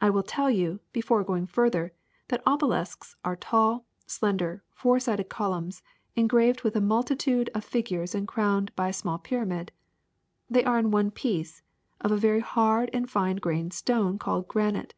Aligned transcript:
I 0.00 0.10
will 0.10 0.24
tell 0.24 0.50
you, 0.50 0.80
before 0.92 1.22
going 1.22 1.46
further, 1.46 1.92
that 2.26 2.42
obelisks 2.44 3.14
are 3.24 3.36
tall, 3.36 3.84
slender, 4.08 4.64
four 4.72 4.98
sided 4.98 5.28
columns 5.28 5.84
engraved 6.16 6.62
with 6.64 6.74
a 6.74 6.80
multitude 6.80 7.48
of 7.54 7.64
figures 7.64 8.12
and 8.12 8.26
cro^\^led 8.26 8.70
by 8.74 8.88
a 8.88 8.92
small 8.92 9.18
pyramid. 9.18 9.70
They 10.50 10.64
are 10.64 10.80
in 10.80 10.90
one 10.90 11.12
piece, 11.12 11.62
of 12.00 12.10
a 12.10 12.16
very 12.16 12.40
hard 12.40 12.90
and 12.92 13.08
fine 13.08 13.36
grained 13.36 13.72
stone 13.72 14.18
called 14.18 14.48
granite. 14.48 14.94